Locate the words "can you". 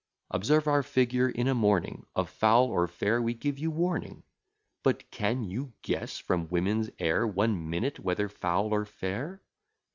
5.11-5.73